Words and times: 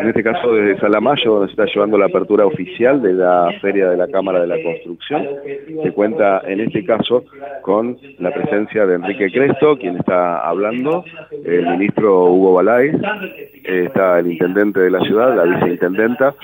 En 0.00 0.06
este 0.06 0.22
caso 0.22 0.54
desde 0.54 0.78
Salamayo, 0.78 1.32
donde 1.32 1.48
se 1.48 1.60
está 1.60 1.64
llevando 1.64 1.98
la 1.98 2.06
apertura 2.06 2.46
oficial 2.46 3.02
de 3.02 3.14
la 3.14 3.52
Feria 3.60 3.90
de 3.90 3.96
la 3.96 4.06
Cámara 4.06 4.40
de 4.40 4.46
la 4.46 4.62
Construcción, 4.62 5.26
se 5.82 5.90
cuenta 5.90 6.40
en 6.46 6.60
este 6.60 6.84
caso 6.84 7.24
con 7.62 7.98
la 8.20 8.32
presencia 8.32 8.86
de 8.86 8.94
Enrique 8.94 9.28
Cresto, 9.32 9.76
quien 9.76 9.96
está 9.96 10.38
hablando, 10.48 11.04
el 11.44 11.66
ministro 11.70 12.26
Hugo 12.26 12.52
Balay, 12.52 12.92
está 13.64 14.20
el 14.20 14.30
intendente 14.30 14.78
de 14.78 14.90
la 14.92 15.00
ciudad, 15.00 15.34
la 15.34 15.42
viceintendenta, 15.42 16.36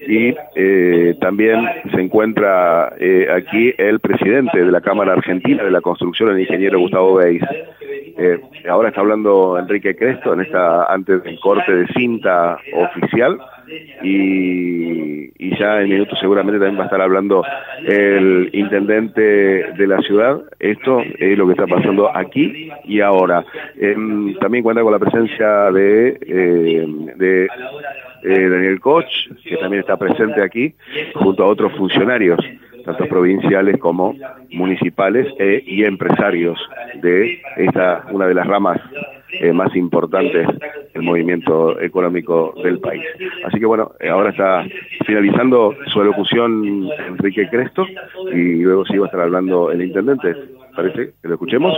y 0.00 0.34
eh, 0.56 1.14
también 1.20 1.64
se 1.94 2.00
encuentra 2.00 2.92
eh, 2.98 3.28
aquí 3.32 3.72
el 3.78 4.00
presidente 4.00 4.64
de 4.64 4.72
la 4.72 4.80
Cámara 4.80 5.12
Argentina 5.12 5.62
de 5.62 5.70
la 5.70 5.80
Construcción, 5.80 6.30
el 6.30 6.40
ingeniero 6.40 6.80
Gustavo 6.80 7.14
Beis. 7.14 7.44
Eh, 8.18 8.40
ahora 8.68 8.88
está 8.88 9.02
hablando 9.02 9.58
Enrique 9.58 9.94
Cresto 9.94 10.32
en 10.32 10.40
esta 10.40 10.90
antes 10.92 11.22
del 11.22 11.38
corte 11.38 11.74
de 11.74 11.86
cinta 11.88 12.58
oficial 12.72 13.38
y, 14.02 15.56
ya 15.58 15.80
en 15.80 15.88
minutos 15.88 16.18
seguramente 16.18 16.58
también 16.58 16.78
va 16.78 16.82
a 16.82 16.86
estar 16.86 17.00
hablando 17.00 17.42
el 17.84 18.50
intendente 18.52 19.20
de 19.20 19.86
la 19.86 19.98
ciudad. 20.00 20.40
Esto 20.58 21.02
es 21.18 21.36
lo 21.36 21.46
que 21.46 21.52
está 21.52 21.66
pasando 21.66 22.14
aquí 22.14 22.70
y 22.84 23.00
ahora. 23.00 23.44
Em, 23.78 24.34
también 24.38 24.64
cuenta 24.64 24.82
con 24.82 24.92
la 24.92 24.98
presencia 24.98 25.70
de, 25.72 26.18
eh, 26.26 26.86
de 27.16 28.48
Daniel 28.48 28.80
Koch, 28.80 29.06
que 29.44 29.56
también 29.56 29.80
está 29.80 29.96
presente 29.96 30.42
aquí, 30.42 30.74
junto 31.14 31.42
a 31.42 31.46
otros 31.46 31.72
funcionarios 31.74 32.38
tanto 32.86 33.06
provinciales 33.08 33.78
como 33.78 34.14
municipales 34.50 35.26
e, 35.38 35.62
y 35.66 35.84
empresarios 35.84 36.58
de 37.02 37.42
esta 37.56 38.06
una 38.10 38.26
de 38.26 38.34
las 38.34 38.46
ramas 38.46 38.80
eh, 39.32 39.52
más 39.52 39.74
importantes 39.74 40.46
del 40.94 41.02
movimiento 41.02 41.78
económico 41.80 42.54
del 42.62 42.78
país. 42.78 43.02
Así 43.44 43.58
que 43.58 43.66
bueno, 43.66 43.92
eh, 44.00 44.08
ahora 44.08 44.30
está 44.30 44.64
finalizando 45.04 45.74
su 45.92 46.00
elocución 46.00 46.88
Enrique 47.08 47.48
Cresto 47.50 47.86
y 48.32 48.62
luego 48.62 48.86
sí 48.86 48.96
va 48.96 49.06
a 49.06 49.08
estar 49.08 49.20
hablando 49.20 49.72
el 49.72 49.82
intendente. 49.82 50.34
¿Parece 50.74 51.12
que 51.20 51.28
lo 51.28 51.34
escuchemos? 51.34 51.76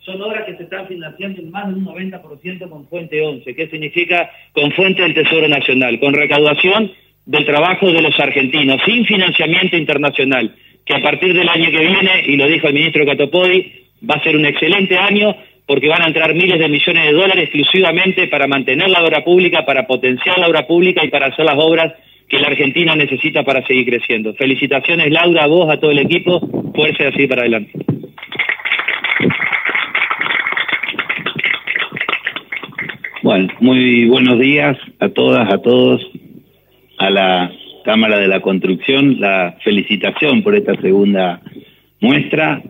son 0.00 0.22
obras 0.22 0.44
que 0.44 0.56
se 0.56 0.62
están 0.62 0.86
financiando 0.86 1.42
en 1.42 1.50
más 1.50 1.66
de 1.66 1.74
un 1.74 1.84
90% 1.84 2.68
con 2.68 2.86
Fuente 2.86 3.20
11. 3.20 3.54
¿Qué 3.56 3.66
significa 3.66 4.30
con 4.52 4.70
Fuente 4.70 5.02
del 5.02 5.14
Tesoro 5.14 5.48
Nacional? 5.48 5.98
Con 5.98 6.14
recaudación 6.14 6.92
del 7.26 7.44
trabajo 7.44 7.90
de 7.90 8.00
los 8.00 8.18
argentinos, 8.18 8.80
sin 8.86 9.04
financiamiento 9.04 9.76
internacional, 9.76 10.54
que 10.84 10.94
a 10.94 11.02
partir 11.02 11.34
del 11.34 11.48
año 11.48 11.70
que 11.70 11.80
viene, 11.80 12.24
y 12.26 12.36
lo 12.36 12.46
dijo 12.46 12.68
el 12.68 12.74
ministro 12.74 13.04
Catopodi, 13.04 13.72
va 14.08 14.14
a 14.14 14.22
ser 14.22 14.36
un 14.36 14.46
excelente 14.46 14.96
año 14.96 15.36
porque 15.66 15.88
van 15.88 16.02
a 16.02 16.06
entrar 16.06 16.32
miles 16.32 16.60
de 16.60 16.68
millones 16.68 17.04
de 17.06 17.12
dólares 17.12 17.44
exclusivamente 17.44 18.28
para 18.28 18.46
mantener 18.46 18.88
la 18.88 19.02
obra 19.02 19.24
pública, 19.24 19.66
para 19.66 19.86
potenciar 19.88 20.38
la 20.38 20.46
obra 20.46 20.66
pública 20.66 21.04
y 21.04 21.08
para 21.08 21.26
hacer 21.26 21.44
las 21.44 21.58
obras 21.58 21.92
que 22.28 22.38
la 22.38 22.46
Argentina 22.46 22.94
necesita 22.94 23.42
para 23.42 23.66
seguir 23.66 23.86
creciendo. 23.86 24.32
Felicitaciones 24.34 25.10
Laura, 25.10 25.44
a 25.44 25.46
vos, 25.48 25.68
a 25.68 25.78
todo 25.78 25.90
el 25.90 25.98
equipo, 25.98 26.40
fuerza 26.72 27.08
así 27.08 27.26
para 27.26 27.42
adelante. 27.42 27.72
Bueno, 33.22 33.48
muy 33.58 34.04
buenos 34.06 34.38
días 34.38 34.78
a 35.00 35.08
todas, 35.08 35.52
a 35.52 35.58
todos 35.58 36.00
a 36.98 37.10
la 37.10 37.52
Cámara 37.84 38.18
de 38.18 38.28
la 38.28 38.40
Construcción. 38.40 39.20
La 39.20 39.56
felicitación 39.62 40.42
por 40.42 40.54
esta 40.54 40.74
segunda 40.80 41.40
muestra, 42.00 42.62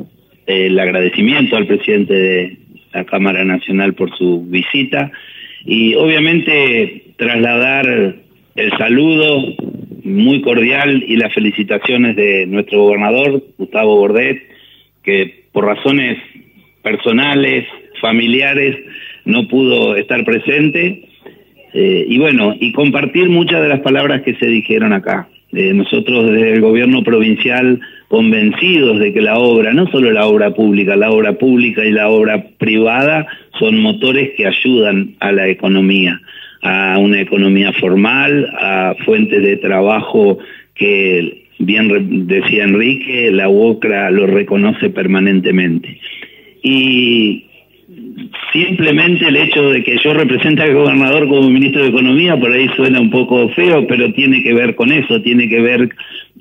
el 0.47 0.79
agradecimiento 0.79 1.57
al 1.57 1.67
presidente 1.67 2.15
de 2.15 2.59
la 2.93 3.05
Cámara 3.05 3.45
Nacional 3.45 3.95
por 3.95 4.17
su 4.17 4.45
visita. 4.47 5.11
Y 5.65 5.95
obviamente 5.95 7.13
trasladar 7.17 8.17
el 8.55 8.71
saludo 8.79 9.43
muy 10.05 10.41
cordial 10.41 11.03
y 11.07 11.17
las 11.17 11.35
felicitaciones 11.35 12.15
de 12.17 12.47
nuestro 12.47 12.85
gobernador, 12.85 13.43
Gustavo 13.59 13.97
Bordet, 13.97 14.41
que 15.03 15.45
por 15.53 15.65
razones 15.65 16.19
personales, 16.83 17.67
familiares, 18.01 18.77
no 19.25 19.49
pudo 19.49 19.97
estar 19.97 20.25
presente 20.25 21.09
eh, 21.79 22.07
y 22.09 22.19
bueno, 22.19 22.55
y 22.59 22.73
compartir 22.73 23.29
muchas 23.29 23.61
de 23.61 23.69
las 23.69 23.81
palabras 23.81 24.23
que 24.23 24.35
se 24.37 24.47
dijeron 24.47 24.95
acá. 24.95 25.29
Eh, 25.53 25.75
nosotros 25.75 26.33
desde 26.33 26.55
el 26.55 26.63
gobierno 26.63 27.05
provincial 27.05 27.81
convencidos 28.09 28.99
de 28.99 29.13
que 29.13 29.21
la 29.21 29.39
obra, 29.39 29.75
no 29.75 29.87
solo 29.89 30.11
la 30.11 30.25
obra 30.25 30.55
pública, 30.55 30.97
la 30.97 31.11
obra 31.11 31.35
pública 31.35 31.85
y 31.85 31.91
la 31.91 32.09
obra 32.09 32.47
privada 32.57 33.27
son 33.59 33.79
motores 33.79 34.31
que 34.39 34.47
ayudan 34.47 35.17
a 35.21 35.33
la 35.33 35.49
economía, 35.49 36.19
a 36.63 36.97
una 36.99 37.21
economía 37.21 37.75
formal, 37.75 38.51
a 38.59 38.95
fuentes 39.05 39.43
de 39.43 39.59
trabajo 39.59 40.39
que 40.75 41.45
bien 41.59 42.27
decía 42.27 42.65
Enrique, 42.65 43.31
la 43.33 43.51
UOCRA 43.51 44.11
lo 44.13 44.27
reconoce 44.27 44.89
permanentemente. 44.89 46.01
Y 46.63 47.46
simplemente 48.65 49.29
el 49.29 49.37
hecho 49.37 49.71
de 49.71 49.83
que 49.83 49.99
yo 50.03 50.15
represente 50.15 50.63
al 50.63 50.75
gobernador 50.75 51.29
como 51.29 51.51
ministro 51.51 51.83
de 51.83 51.89
Economía, 51.89 52.37
por 52.37 52.53
ahí 52.53 52.69
suena 52.75 53.01
un 53.01 53.11
poco 53.11 53.49
feo, 53.51 53.87
pero 53.87 54.13
tiene 54.13 54.43
que 54.43 54.55
ver 54.55 54.75
con 54.75 54.93
eso, 54.93 55.21
tiene 55.21 55.49
que 55.49 55.61
ver 55.61 55.91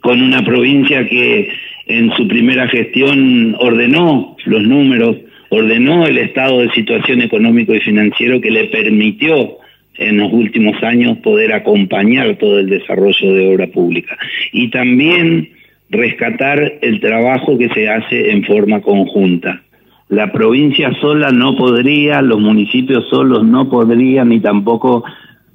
con 0.01 0.21
una 0.21 0.43
provincia 0.43 1.05
que 1.07 1.49
en 1.87 2.11
su 2.13 2.27
primera 2.27 2.67
gestión 2.67 3.55
ordenó 3.59 4.37
los 4.45 4.63
números, 4.63 5.17
ordenó 5.49 6.05
el 6.05 6.17
estado 6.17 6.61
de 6.61 6.71
situación 6.71 7.21
económico 7.21 7.75
y 7.75 7.81
financiero 7.81 8.39
que 8.39 8.51
le 8.51 8.65
permitió 8.65 9.57
en 9.97 10.17
los 10.17 10.31
últimos 10.31 10.81
años 10.83 11.17
poder 11.17 11.53
acompañar 11.53 12.35
todo 12.37 12.59
el 12.59 12.69
desarrollo 12.69 13.33
de 13.33 13.53
obra 13.53 13.67
pública. 13.67 14.17
Y 14.51 14.69
también 14.69 15.49
rescatar 15.89 16.79
el 16.81 16.99
trabajo 16.99 17.57
que 17.57 17.69
se 17.69 17.87
hace 17.89 18.31
en 18.31 18.43
forma 18.43 18.81
conjunta 18.81 19.64
la 20.09 20.31
provincia 20.31 20.91
sola 21.01 21.31
no 21.31 21.55
podría, 21.55 22.21
los 22.21 22.39
municipios 22.39 23.07
solos 23.09 23.43
no 23.43 23.69
podrían, 23.69 24.29
ni 24.29 24.39
tampoco 24.39 25.03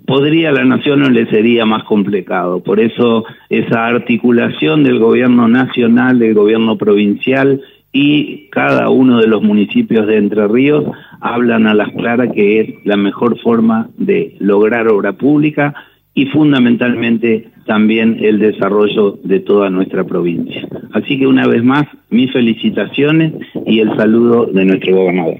podría 0.06 0.50
la 0.50 0.64
nación 0.64 1.04
o 1.04 1.10
le 1.10 1.26
sería 1.26 1.64
más 1.66 1.84
complicado. 1.84 2.60
Por 2.60 2.80
eso 2.80 3.24
esa 3.48 3.86
articulación 3.86 4.82
del 4.82 4.98
gobierno 4.98 5.46
nacional, 5.46 6.18
del 6.18 6.34
gobierno 6.34 6.76
provincial 6.76 7.60
y 7.92 8.48
cada 8.50 8.88
uno 8.88 9.18
de 9.18 9.28
los 9.28 9.42
municipios 9.42 10.06
de 10.06 10.16
Entre 10.16 10.46
Ríos 10.48 10.84
hablan 11.20 11.66
a 11.66 11.74
las 11.74 11.90
claras 11.90 12.30
que 12.34 12.60
es 12.60 12.74
la 12.84 12.96
mejor 12.96 13.38
forma 13.38 13.88
de 13.98 14.36
lograr 14.40 14.88
obra 14.88 15.12
pública 15.12 15.74
y 16.15 16.26
fundamentalmente 16.26 17.47
también 17.66 18.19
el 18.21 18.38
desarrollo 18.38 19.19
de 19.22 19.41
toda 19.41 19.71
nuestra 19.71 20.04
provincia. 20.04 20.66
Así 20.93 21.19
que 21.19 21.26
una 21.26 21.47
vez 21.47 21.62
más, 21.62 21.87
mis 22.10 22.32
felicitaciones 22.32 23.32
y 23.66 23.81
el 23.81 23.94
saludo 23.97 24.47
de 24.47 24.65
nuestro 24.65 24.97
gobernador. 24.97 25.37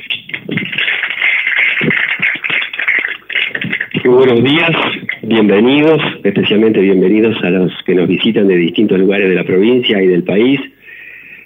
Muy 4.05 4.15
buenos 4.15 4.43
días, 4.43 4.71
bienvenidos, 5.23 6.01
especialmente 6.25 6.81
bienvenidos 6.81 7.37
a 7.45 7.51
los 7.51 7.73
que 7.85 7.95
nos 7.95 8.09
visitan 8.09 8.49
de 8.49 8.57
distintos 8.57 8.99
lugares 8.99 9.29
de 9.29 9.35
la 9.35 9.45
provincia 9.45 10.03
y 10.03 10.07
del 10.07 10.25
país. 10.25 10.61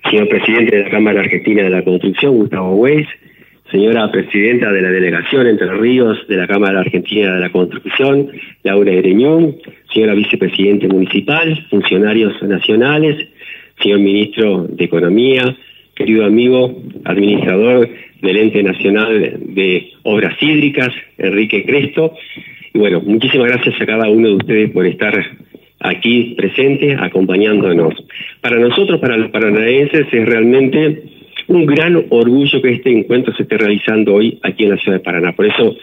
Señor 0.08 0.28
presidente 0.28 0.76
de 0.76 0.84
la 0.84 0.90
Cámara 0.90 1.20
Argentina 1.20 1.62
de 1.62 1.70
la 1.70 1.82
Construcción, 1.82 2.36
Gustavo 2.36 2.74
Weiss, 2.76 3.08
señora 3.74 4.08
presidenta 4.12 4.70
de 4.70 4.82
la 4.82 4.90
Delegación 4.92 5.48
Entre 5.48 5.66
Ríos 5.66 6.16
de 6.28 6.36
la 6.36 6.46
Cámara 6.46 6.78
Argentina 6.78 7.34
de 7.34 7.40
la 7.40 7.50
Construcción, 7.50 8.30
Laura 8.62 8.92
Ereñón, 8.92 9.56
señora 9.92 10.14
vicepresidente 10.14 10.86
municipal, 10.86 11.66
funcionarios 11.70 12.40
nacionales, 12.44 13.26
señor 13.82 13.98
ministro 13.98 14.68
de 14.68 14.84
Economía, 14.84 15.56
querido 15.96 16.24
amigo, 16.24 16.84
administrador 17.04 17.88
del 18.22 18.36
Ente 18.36 18.62
Nacional 18.62 19.40
de 19.40 19.90
Obras 20.04 20.40
Hídricas, 20.40 20.92
Enrique 21.18 21.64
Cresto. 21.64 22.14
Y 22.74 22.78
bueno, 22.78 23.00
muchísimas 23.04 23.48
gracias 23.48 23.80
a 23.80 23.86
cada 23.86 24.08
uno 24.08 24.28
de 24.28 24.34
ustedes 24.36 24.70
por 24.70 24.86
estar 24.86 25.14
aquí 25.80 26.34
presente, 26.36 26.96
acompañándonos. 26.96 27.92
Para 28.40 28.56
nosotros, 28.56 29.00
para 29.00 29.16
los 29.16 29.32
paranaenses, 29.32 30.06
es 30.12 30.26
realmente 30.26 31.02
un 31.48 31.66
gran 31.66 31.96
orgullo 32.10 32.62
que 32.62 32.72
este 32.72 32.90
encuentro 32.90 33.34
se 33.34 33.42
esté 33.42 33.58
realizando 33.58 34.14
hoy 34.14 34.38
aquí 34.42 34.64
en 34.64 34.70
la 34.70 34.76
ciudad 34.78 34.98
de 34.98 35.04
Paraná. 35.04 35.32
Por 35.32 35.46
eso 35.46 35.76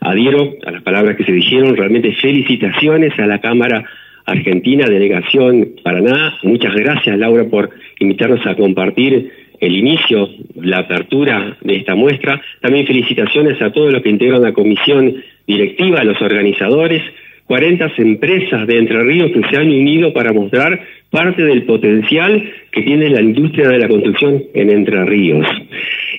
adhiero 0.00 0.54
a 0.66 0.70
las 0.70 0.82
palabras 0.82 1.16
que 1.16 1.24
se 1.24 1.32
dijeron, 1.32 1.76
realmente 1.76 2.12
felicitaciones 2.14 3.18
a 3.18 3.26
la 3.26 3.40
Cámara 3.40 3.84
Argentina, 4.24 4.86
Delegación 4.86 5.74
Paraná. 5.82 6.38
Muchas 6.42 6.74
gracias 6.74 7.18
Laura 7.18 7.44
por 7.44 7.70
invitarnos 7.98 8.46
a 8.46 8.54
compartir 8.54 9.30
el 9.60 9.76
inicio, 9.76 10.28
la 10.54 10.78
apertura 10.78 11.56
de 11.60 11.76
esta 11.76 11.94
muestra. 11.94 12.40
También 12.60 12.86
felicitaciones 12.86 13.60
a 13.60 13.72
todos 13.72 13.92
los 13.92 14.02
que 14.02 14.08
integran 14.08 14.42
la 14.42 14.52
comisión 14.52 15.16
directiva, 15.46 16.00
a 16.00 16.04
los 16.04 16.20
organizadores, 16.22 17.02
40 17.50 17.90
empresas 17.96 18.64
de 18.64 18.78
Entre 18.78 19.02
Ríos 19.02 19.32
que 19.32 19.42
se 19.50 19.56
han 19.56 19.66
unido 19.66 20.12
para 20.12 20.32
mostrar 20.32 20.82
parte 21.10 21.42
del 21.42 21.64
potencial 21.64 22.48
que 22.70 22.82
tiene 22.82 23.10
la 23.10 23.20
industria 23.20 23.68
de 23.68 23.80
la 23.80 23.88
construcción 23.88 24.44
en 24.54 24.70
Entre 24.70 25.04
Ríos. 25.04 25.44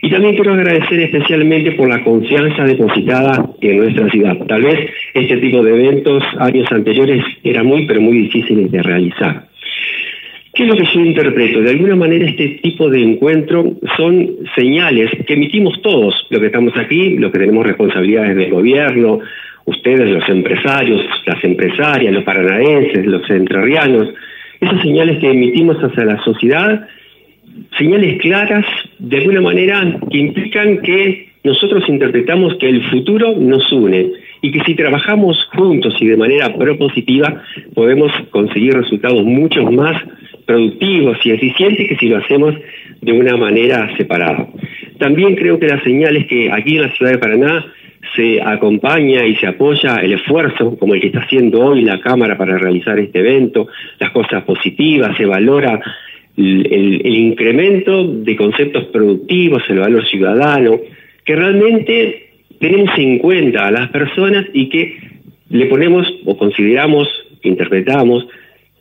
Y 0.02 0.10
también 0.10 0.36
quiero 0.36 0.52
agradecer 0.52 1.00
especialmente 1.00 1.72
por 1.72 1.88
la 1.88 2.04
confianza 2.04 2.66
depositada 2.66 3.50
en 3.62 3.78
nuestra 3.78 4.10
ciudad. 4.10 4.46
Tal 4.46 4.62
vez 4.62 4.90
este 5.14 5.38
tipo 5.38 5.64
de 5.64 5.74
eventos 5.74 6.22
años 6.38 6.70
anteriores 6.70 7.24
era 7.46 7.64
muy, 7.64 7.86
pero 7.86 8.02
muy 8.02 8.24
difíciles 8.24 8.70
de 8.70 8.84
realizar. 8.84 9.48
¿Qué 10.54 10.64
es 10.64 10.68
lo 10.70 10.76
que 10.76 10.84
yo 10.94 11.00
interpreto? 11.00 11.62
De 11.62 11.70
alguna 11.70 11.96
manera 11.96 12.28
este 12.28 12.60
tipo 12.62 12.90
de 12.90 13.02
encuentro 13.02 13.78
son 13.96 14.32
señales 14.54 15.10
que 15.26 15.36
emitimos 15.36 15.82
todos, 15.82 16.28
los 16.30 16.42
que 16.42 16.48
estamos 16.48 16.76
aquí, 16.76 17.12
los 17.12 17.32
que 17.32 17.40
tenemos 17.40 17.66
responsabilidades 17.66 18.36
del 18.36 18.52
gobierno, 18.52 19.22
ustedes, 19.66 20.10
los 20.10 20.28
empresarios, 20.30 21.02
las 21.26 21.44
empresarias, 21.44 22.14
los 22.14 22.24
paranaenses, 22.24 23.06
los 23.06 23.30
entrerrianos, 23.30 24.10
esas 24.60 24.82
señales 24.82 25.20
que 25.20 25.32
emitimos 25.32 25.78
hacia 25.78 26.06
la 26.06 26.24
sociedad, 26.24 26.88
señales 27.78 28.22
claras, 28.22 28.66
de 29.00 29.18
alguna 29.18 29.42
manera, 29.42 30.00
que 30.10 30.18
implican 30.18 30.78
que 30.80 31.32
nosotros 31.44 31.84
interpretamos 31.90 32.56
que 32.56 32.70
el 32.70 32.84
futuro 32.90 33.36
nos 33.36 33.72
une 33.72 34.12
y 34.42 34.52
que 34.52 34.62
si 34.62 34.76
trabajamos 34.76 35.44
juntos 35.54 35.96
y 36.00 36.08
de 36.08 36.18
manera 36.18 36.54
propositiva 36.56 37.42
podemos 37.74 38.12
conseguir 38.30 38.74
resultados 38.74 39.24
mucho 39.24 39.64
más 39.72 40.02
productivos 40.46 41.18
y 41.24 41.32
eficientes 41.32 41.88
que 41.88 41.96
si 41.98 42.10
lo 42.10 42.18
hacemos 42.18 42.56
de 43.02 43.12
una 43.12 43.38
manera 43.38 43.96
separada. 43.98 44.48
También 45.00 45.36
creo 45.36 45.60
que 45.60 45.68
las 45.68 45.84
señales 45.84 46.28
que 46.28 46.52
aquí 46.52 46.76
en 46.76 46.84
la 46.84 46.92
ciudad 46.92 47.12
de 47.14 47.18
Paraná 47.18 47.66
se 48.16 48.42
acompaña 48.42 49.26
y 49.26 49.36
se 49.36 49.48
apoya 49.48 49.96
el 49.96 50.14
esfuerzo, 50.14 50.78
como 50.78 50.94
el 50.94 51.02
que 51.02 51.08
está 51.08 51.20
haciendo 51.20 51.64
hoy 51.64 51.82
la 51.82 52.00
Cámara 52.00 52.38
para 52.38 52.58
realizar 52.58 53.00
este 53.00 53.20
evento, 53.20 53.68
las 54.00 54.12
cosas 54.12 54.44
positivas, 54.44 55.16
se 55.18 55.26
valora 55.26 55.80
el, 56.38 57.06
incremento 57.06 58.06
de 58.06 58.36
conceptos 58.36 58.86
productivos, 58.86 59.64
el 59.70 59.80
valor 59.80 60.06
ciudadano, 60.06 60.80
que 61.24 61.36
realmente 61.36 62.30
tenemos 62.60 62.92
en 62.98 63.20
cuenta 63.20 63.68
a 63.68 63.72
las 63.72 63.90
personas 63.90 64.46
y 64.54 64.70
que 64.70 64.98
le 65.50 65.66
ponemos 65.66 66.12
o 66.26 66.38
consideramos, 66.38 67.08
interpretamos, 67.44 68.28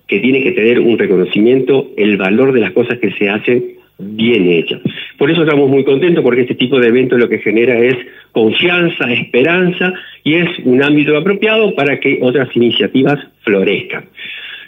que 0.07 0.21
tiene 0.21 0.43
que 0.43 0.53
tener 0.53 0.81
un 0.81 0.99
reconocimiento 0.99 1.91
el 1.97 2.17
valor 2.17 2.53
de 2.53 2.61
las 2.61 2.73
cosas 2.73 2.99
que 2.99 3.13
se 3.13 3.29
hacen 3.29 3.80
bien 4.01 4.51
hechas. 4.51 4.81
Por 5.19 5.31
eso 5.31 5.43
estamos 5.43 5.69
muy 5.69 5.85
contentos 5.85 6.25
porque 6.25 6.43
este 6.43 6.55
tipo 6.55 6.79
de 6.81 6.89
evento 6.89 7.19
lo 7.19 7.29
que 7.29 7.39
genera 7.39 7.79
es 7.79 7.97
confianza, 8.33 9.13
esperanza 9.13 9.93
y 10.25 10.35
es 10.35 10.49
un 10.65 10.83
ámbito 10.83 11.17
apropiado 11.17 11.75
para 11.75 12.01
que 12.01 12.19
otras 12.23 12.49
iniciativas 12.57 13.19
florezcan. 13.43 14.05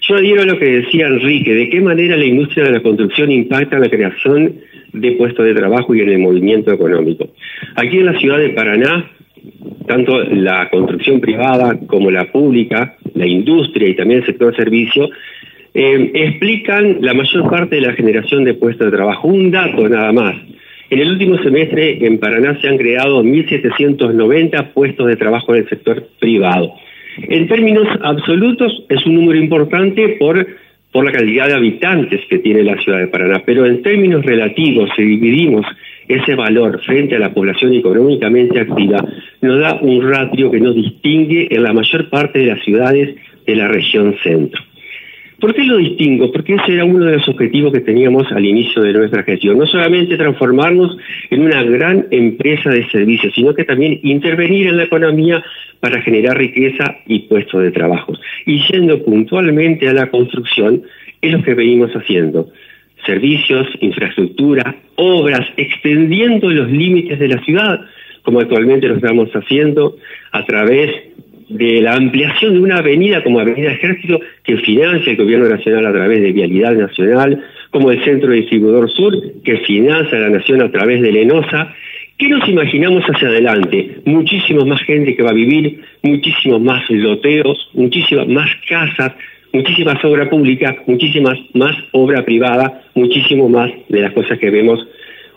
Yo 0.08 0.16
adhiero 0.16 0.42
a 0.42 0.46
lo 0.46 0.58
que 0.58 0.82
decía 0.82 1.06
Enrique, 1.06 1.54
de 1.54 1.68
qué 1.68 1.80
manera 1.80 2.16
la 2.16 2.24
industria 2.24 2.64
de 2.64 2.72
la 2.72 2.82
construcción 2.82 3.30
impacta 3.30 3.76
en 3.76 3.82
la 3.82 3.88
creación 3.88 4.56
de 4.92 5.12
puestos 5.12 5.44
de 5.46 5.54
trabajo 5.54 5.94
y 5.94 6.00
en 6.00 6.08
el 6.08 6.18
movimiento 6.18 6.72
económico. 6.72 7.28
Aquí 7.76 7.98
en 7.98 8.06
la 8.06 8.18
ciudad 8.18 8.38
de 8.38 8.50
Paraná, 8.50 9.10
tanto 9.86 10.22
la 10.24 10.68
construcción 10.70 11.20
privada 11.20 11.78
como 11.86 12.10
la 12.10 12.30
pública, 12.30 12.96
la 13.14 13.26
industria 13.26 13.88
y 13.88 13.94
también 13.94 14.20
el 14.20 14.26
sector 14.26 14.54
servicio, 14.56 15.08
eh, 15.74 16.10
explican 16.14 16.98
la 17.00 17.14
mayor 17.14 17.48
parte 17.48 17.76
de 17.76 17.82
la 17.82 17.92
generación 17.94 18.44
de 18.44 18.54
puestos 18.54 18.90
de 18.90 18.96
trabajo. 18.96 19.28
Un 19.28 19.50
dato 19.50 19.88
nada 19.88 20.12
más. 20.12 20.36
En 20.90 20.98
el 20.98 21.12
último 21.12 21.38
semestre 21.38 22.04
en 22.04 22.18
Paraná 22.18 22.58
se 22.60 22.68
han 22.68 22.76
creado 22.76 23.24
1.790 23.24 24.72
puestos 24.74 25.06
de 25.06 25.16
trabajo 25.16 25.54
en 25.54 25.62
el 25.62 25.68
sector 25.70 26.06
privado. 26.20 26.74
En 27.16 27.48
términos 27.48 27.88
absolutos 28.02 28.84
es 28.90 29.06
un 29.06 29.14
número 29.14 29.38
importante 29.38 30.16
por, 30.18 30.46
por 30.92 31.04
la 31.04 31.12
calidad 31.12 31.48
de 31.48 31.54
habitantes 31.54 32.20
que 32.28 32.38
tiene 32.40 32.62
la 32.62 32.78
ciudad 32.82 32.98
de 32.98 33.06
Paraná, 33.06 33.42
pero 33.44 33.64
en 33.64 33.82
términos 33.82 34.24
relativos, 34.24 34.90
si 34.94 35.02
dividimos 35.02 35.64
ese 36.08 36.34
valor 36.34 36.82
frente 36.82 37.16
a 37.16 37.20
la 37.20 37.32
población 37.32 37.72
económicamente 37.72 38.60
activa, 38.60 39.02
nos 39.40 39.60
da 39.60 39.78
un 39.80 40.06
ratio 40.06 40.50
que 40.50 40.60
nos 40.60 40.74
distingue 40.74 41.48
en 41.50 41.62
la 41.62 41.72
mayor 41.72 42.10
parte 42.10 42.40
de 42.40 42.46
las 42.46 42.62
ciudades 42.64 43.16
de 43.46 43.56
la 43.56 43.68
región 43.68 44.14
centro. 44.22 44.60
¿Por 45.42 45.54
qué 45.54 45.64
lo 45.64 45.78
distingo? 45.78 46.30
Porque 46.30 46.54
ese 46.54 46.74
era 46.74 46.84
uno 46.84 47.04
de 47.04 47.16
los 47.16 47.28
objetivos 47.28 47.72
que 47.72 47.80
teníamos 47.80 48.30
al 48.30 48.46
inicio 48.46 48.80
de 48.80 48.92
nuestra 48.92 49.24
gestión. 49.24 49.58
No 49.58 49.66
solamente 49.66 50.16
transformarnos 50.16 50.96
en 51.30 51.42
una 51.42 51.64
gran 51.64 52.06
empresa 52.12 52.70
de 52.70 52.88
servicios, 52.90 53.34
sino 53.34 53.52
que 53.52 53.64
también 53.64 53.98
intervenir 54.04 54.68
en 54.68 54.76
la 54.76 54.84
economía 54.84 55.42
para 55.80 56.00
generar 56.00 56.38
riqueza 56.38 56.98
y 57.08 57.26
puestos 57.26 57.60
de 57.60 57.72
trabajo. 57.72 58.12
Y 58.46 58.62
yendo 58.70 59.02
puntualmente 59.02 59.88
a 59.88 59.94
la 59.94 60.08
construcción, 60.10 60.84
es 61.20 61.32
lo 61.32 61.42
que 61.42 61.54
venimos 61.54 61.90
haciendo. 61.90 62.48
Servicios, 63.04 63.66
infraestructura, 63.80 64.76
obras, 64.94 65.44
extendiendo 65.56 66.50
los 66.50 66.70
límites 66.70 67.18
de 67.18 67.26
la 67.26 67.42
ciudad, 67.42 67.80
como 68.22 68.38
actualmente 68.38 68.86
lo 68.86 68.94
estamos 68.94 69.28
haciendo 69.34 69.96
a 70.30 70.46
través 70.46 70.92
de 71.48 71.80
la 71.80 71.94
ampliación 71.94 72.54
de 72.54 72.60
una 72.60 72.78
avenida 72.78 73.22
como 73.22 73.40
Avenida 73.40 73.72
Ejército 73.72 74.20
que 74.44 74.56
financia 74.58 75.10
el 75.10 75.16
Gobierno 75.16 75.48
Nacional 75.48 75.86
a 75.86 75.92
través 75.92 76.22
de 76.22 76.32
Vialidad 76.32 76.74
Nacional, 76.74 77.42
como 77.70 77.90
el 77.90 78.02
Centro 78.04 78.30
Distribuidor 78.30 78.90
Sur 78.90 79.14
que 79.44 79.58
financia 79.58 80.18
la 80.18 80.30
Nación 80.30 80.62
a 80.62 80.70
través 80.70 81.00
de 81.02 81.12
Lenosa. 81.12 81.74
¿Qué 82.18 82.28
nos 82.28 82.48
imaginamos 82.48 83.02
hacia 83.04 83.28
adelante? 83.28 83.96
Muchísima 84.04 84.64
más 84.64 84.82
gente 84.82 85.16
que 85.16 85.22
va 85.22 85.30
a 85.30 85.34
vivir, 85.34 85.80
muchísimos 86.02 86.60
más 86.60 86.88
loteos, 86.90 87.70
muchísimas 87.74 88.28
más 88.28 88.50
casas, 88.68 89.12
muchísimas 89.52 90.04
obras 90.04 90.28
públicas, 90.28 90.76
muchísimas 90.86 91.38
más 91.54 91.76
obra 91.92 92.24
privada, 92.24 92.82
muchísimo 92.94 93.48
más 93.48 93.70
de 93.88 94.00
las 94.00 94.12
cosas 94.12 94.38
que 94.38 94.50
vemos 94.50 94.86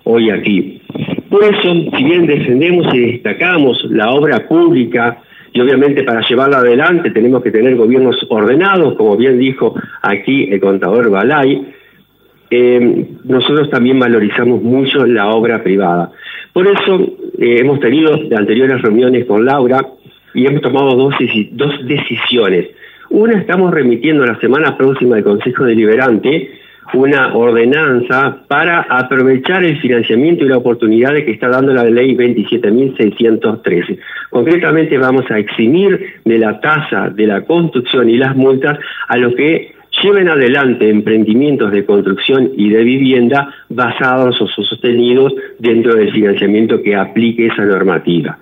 hoy 0.04 0.30
aquí. 0.30 0.82
Por 1.30 1.44
eso, 1.44 1.74
si 1.98 2.04
bien 2.04 2.26
defendemos 2.28 2.94
y 2.94 3.00
destacamos 3.00 3.84
la 3.90 4.12
obra 4.12 4.48
pública, 4.48 5.22
y 5.56 5.62
obviamente 5.62 6.04
para 6.04 6.20
llevarla 6.28 6.58
adelante 6.58 7.12
tenemos 7.12 7.42
que 7.42 7.50
tener 7.50 7.78
gobiernos 7.78 8.18
ordenados, 8.28 8.96
como 8.96 9.16
bien 9.16 9.40
dijo 9.40 9.74
aquí 10.02 10.50
el 10.52 10.60
contador 10.60 11.10
Balay. 11.10 11.66
Eh, 12.52 13.06
nosotros 13.24 13.70
también 13.70 13.98
valorizamos 13.98 14.62
mucho 14.62 15.06
la 15.06 15.30
obra 15.30 15.64
privada. 15.64 16.12
Por 16.52 16.68
eso 16.68 17.00
eh, 17.40 17.60
hemos 17.62 17.80
tenido 17.80 18.20
anteriores 18.38 18.82
reuniones 18.82 19.24
con 19.24 19.46
Laura 19.46 19.80
y 20.34 20.46
hemos 20.46 20.62
tomado 20.62 20.94
dos, 20.98 21.16
dos 21.52 21.88
decisiones. 21.88 22.68
Una 23.10 23.40
estamos 23.40 23.74
remitiendo 23.74 24.26
la 24.26 24.38
semana 24.42 24.78
próxima 24.78 25.16
al 25.16 25.24
Consejo 25.24 25.64
Deliberante 25.64 26.52
una 26.94 27.36
ordenanza 27.36 28.38
para 28.48 28.82
aprovechar 28.82 29.64
el 29.64 29.80
financiamiento 29.80 30.46
y 30.46 30.50
la 30.50 30.58
oportunidad 30.58 31.14
que 31.14 31.32
está 31.32 31.50
dando 31.50 31.74
la 31.74 31.86
ley 31.86 32.16
27.613. 32.16 33.98
Concretamente 34.30 34.98
vamos 34.98 35.30
a 35.32 35.40
eximir 35.40 36.16
de 36.24 36.38
la 36.38 36.60
tasa 36.60 37.10
de 37.10 37.28
la 37.28 37.42
construcción 37.42 38.10
y 38.10 38.18
las 38.18 38.36
multas 38.36 38.78
a 39.08 39.18
los 39.18 39.34
que 39.36 39.74
lleven 40.04 40.30
adelante 40.30 40.90
emprendimientos 40.90 41.72
de 41.72 41.86
construcción 41.86 42.52
y 42.56 42.70
de 42.70 42.84
vivienda 42.84 43.54
basados 43.70 44.42
o 44.42 44.48
sostenidos 44.48 45.34
dentro 45.60 45.96
del 45.96 46.12
financiamiento 46.12 46.82
que 46.82 46.96
aplique 46.96 47.48
esa 47.48 47.66
normativa. 47.66 48.38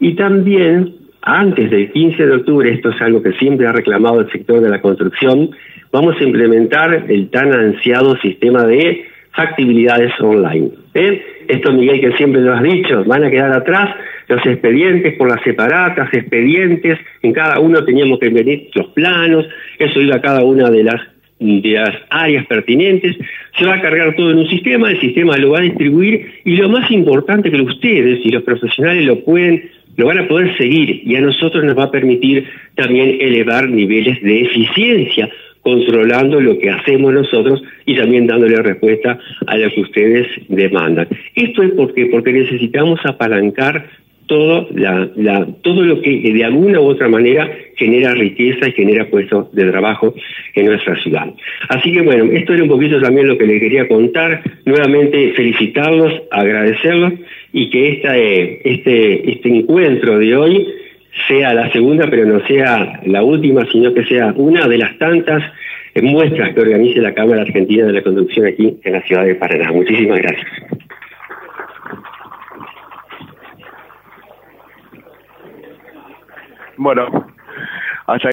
Y 0.00 0.14
también, 0.14 0.94
antes 1.22 1.70
del 1.70 1.92
15 1.92 2.26
de 2.26 2.32
octubre, 2.32 2.72
esto 2.72 2.90
es 2.90 3.00
algo 3.02 3.22
que 3.22 3.32
siempre 3.32 3.66
ha 3.66 3.72
reclamado 3.72 4.20
el 4.20 4.30
sector 4.30 4.60
de 4.60 4.70
la 4.70 4.80
construcción, 4.80 5.50
vamos 5.92 6.16
a 6.20 6.24
implementar 6.24 7.06
el 7.08 7.28
tan 7.30 7.52
ansiado 7.52 8.16
sistema 8.18 8.64
de 8.64 9.04
factibilidades 9.32 10.12
online. 10.20 10.70
¿Eh? 10.94 11.22
Esto, 11.48 11.72
Miguel, 11.72 12.00
que 12.00 12.16
siempre 12.16 12.40
lo 12.40 12.54
has 12.54 12.62
dicho, 12.62 13.04
van 13.04 13.24
a 13.24 13.30
quedar 13.30 13.52
atrás 13.52 13.94
los 14.28 14.44
expedientes 14.46 15.14
por 15.16 15.28
las 15.28 15.42
separatas, 15.42 16.12
expedientes, 16.12 16.98
en 17.22 17.32
cada 17.32 17.58
uno 17.58 17.84
teníamos 17.84 18.18
que 18.18 18.28
venir 18.28 18.70
los 18.74 18.86
planos, 18.88 19.46
eso 19.78 20.00
iba 20.00 20.16
a 20.16 20.20
cada 20.20 20.44
una 20.44 20.70
de 20.70 20.84
las, 20.84 21.00
de 21.40 21.72
las 21.72 21.96
áreas 22.10 22.46
pertinentes, 22.46 23.16
se 23.58 23.64
va 23.64 23.74
a 23.74 23.80
cargar 23.80 24.14
todo 24.14 24.30
en 24.30 24.38
un 24.38 24.48
sistema, 24.48 24.90
el 24.90 25.00
sistema 25.00 25.36
lo 25.36 25.50
va 25.50 25.58
a 25.58 25.62
distribuir 25.62 26.40
y 26.44 26.56
lo 26.56 26.68
más 26.68 26.90
importante 26.92 27.50
que 27.50 27.60
ustedes 27.60 28.20
y 28.24 28.30
los 28.30 28.44
profesionales 28.44 29.04
lo 29.04 29.24
pueden 29.24 29.68
lo 30.00 30.06
van 30.06 30.18
a 30.18 30.28
poder 30.28 30.56
seguir 30.56 31.02
y 31.04 31.14
a 31.14 31.20
nosotros 31.20 31.62
nos 31.62 31.76
va 31.76 31.84
a 31.84 31.90
permitir 31.90 32.46
también 32.74 33.18
elevar 33.20 33.68
niveles 33.68 34.20
de 34.22 34.40
eficiencia, 34.40 35.28
controlando 35.60 36.40
lo 36.40 36.58
que 36.58 36.70
hacemos 36.70 37.12
nosotros 37.12 37.62
y 37.84 37.96
también 37.96 38.26
dándole 38.26 38.56
respuesta 38.62 39.18
a 39.46 39.58
lo 39.58 39.70
que 39.70 39.82
ustedes 39.82 40.26
demandan. 40.48 41.06
Esto 41.34 41.62
es 41.62 41.72
porque, 41.72 42.06
porque 42.06 42.32
necesitamos 42.32 42.98
apalancar 43.04 43.90
todo, 44.30 45.82
lo 45.82 46.02
que 46.02 46.32
de 46.32 46.44
alguna 46.44 46.80
u 46.80 46.84
otra 46.84 47.08
manera 47.08 47.50
genera 47.74 48.14
riqueza 48.14 48.68
y 48.68 48.72
genera 48.72 49.06
puestos 49.06 49.52
de 49.52 49.68
trabajo 49.70 50.14
en 50.54 50.66
nuestra 50.66 50.94
ciudad. 51.02 51.34
Así 51.68 51.92
que 51.92 52.02
bueno, 52.02 52.30
esto 52.32 52.54
era 52.54 52.62
un 52.62 52.68
poquito 52.68 53.00
también 53.00 53.26
lo 53.26 53.36
que 53.36 53.46
les 53.46 53.58
quería 53.60 53.88
contar. 53.88 54.40
Nuevamente 54.64 55.32
felicitarlos, 55.32 56.22
agradecerlos 56.30 57.14
y 57.52 57.70
que 57.70 57.88
esta, 57.88 58.16
eh, 58.16 58.60
este, 58.64 59.32
este 59.32 59.48
encuentro 59.48 60.18
de 60.18 60.36
hoy 60.36 60.68
sea 61.26 61.52
la 61.52 61.72
segunda, 61.72 62.08
pero 62.08 62.24
no 62.24 62.46
sea 62.46 63.00
la 63.06 63.24
última, 63.24 63.66
sino 63.72 63.92
que 63.92 64.04
sea 64.04 64.32
una 64.36 64.68
de 64.68 64.78
las 64.78 64.96
tantas 64.98 65.42
muestras 66.00 66.54
que 66.54 66.60
organice 66.60 67.00
la 67.00 67.14
Cámara 67.14 67.42
Argentina 67.42 67.84
de 67.84 67.94
la 67.94 68.02
Conducción 68.02 68.46
aquí 68.46 68.76
en 68.84 68.92
la 68.92 69.02
ciudad 69.02 69.24
de 69.24 69.34
Paraná. 69.34 69.72
Muchísimas 69.72 70.18
gracias. 70.18 70.46
Bueno, 76.82 77.26
hasta 78.06 78.28